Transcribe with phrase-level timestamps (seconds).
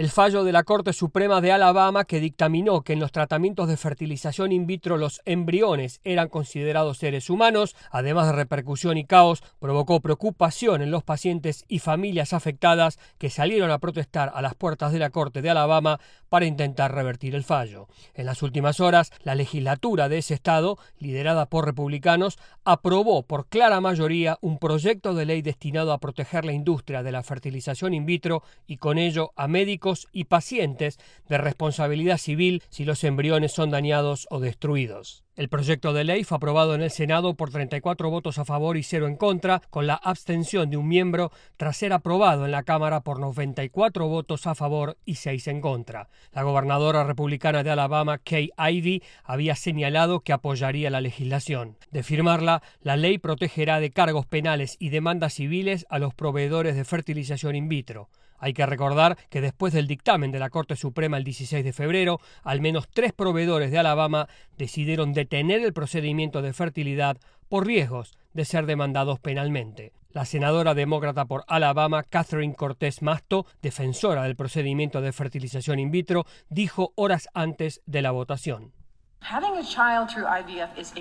[0.00, 3.76] el fallo de la Corte Suprema de Alabama que dictaminó que en los tratamientos de
[3.76, 10.00] fertilización in vitro los embriones eran considerados seres humanos, además de repercusión y caos, provocó
[10.00, 15.00] preocupación en los pacientes y familias afectadas que salieron a protestar a las puertas de
[15.00, 17.86] la Corte de Alabama para intentar revertir el fallo.
[18.14, 23.82] En las últimas horas, la legislatura de ese estado, liderada por republicanos, aprobó por clara
[23.82, 28.42] mayoría un proyecto de ley destinado a proteger la industria de la fertilización in vitro
[28.66, 30.98] y con ello a médicos y pacientes
[31.28, 35.24] de responsabilidad civil si los embriones son dañados o destruidos.
[35.40, 38.82] El proyecto de ley fue aprobado en el Senado por 34 votos a favor y
[38.82, 43.00] 0 en contra, con la abstención de un miembro tras ser aprobado en la Cámara
[43.00, 46.10] por 94 votos a favor y 6 en contra.
[46.34, 51.78] La gobernadora republicana de Alabama, Kay Ivey, había señalado que apoyaría la legislación.
[51.90, 56.84] De firmarla, la ley protegerá de cargos penales y demandas civiles a los proveedores de
[56.84, 58.10] fertilización in vitro.
[58.40, 62.20] Hay que recordar que después del dictamen de la Corte Suprema el 16 de febrero,
[62.42, 64.28] al menos tres proveedores de Alabama
[64.60, 67.16] decidieron detener el procedimiento de fertilidad
[67.48, 69.92] por riesgos de ser demandados penalmente.
[70.10, 76.26] La senadora demócrata por Alabama, Catherine Cortés Masto, defensora del procedimiento de fertilización in vitro,
[76.50, 78.72] dijo horas antes de la votación.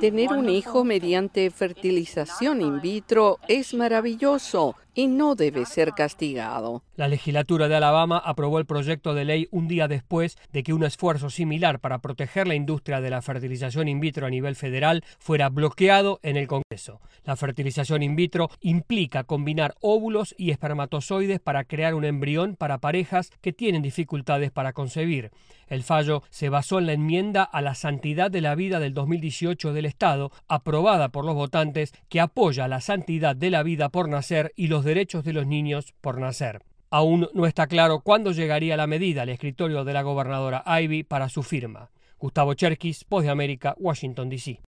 [0.00, 6.82] Tener un hijo mediante fertilización in vitro es maravilloso y no debe ser castigado.
[6.96, 10.84] La legislatura de Alabama aprobó el proyecto de ley un día después de que un
[10.84, 15.48] esfuerzo similar para proteger la industria de la fertilización in vitro a nivel federal fuera
[15.48, 17.00] bloqueado en el Congreso.
[17.24, 23.30] La fertilización in vitro implica combinar óvulos y espermatozoides para crear un embrión para parejas
[23.40, 25.30] que tienen dificultades para concebir.
[25.66, 29.72] El fallo se basó en la enmienda a la santidad de la vida del 2018
[29.72, 34.52] del Estado, aprobada por los votantes, que apoya la santidad de la vida por nacer
[34.56, 36.62] y derechos de los niños por nacer.
[36.90, 41.28] Aún no está claro cuándo llegaría la medida al escritorio de la gobernadora Ivy para
[41.28, 41.90] su firma.
[42.18, 44.60] Gustavo Cherkis, Voz de América, Washington, D.C.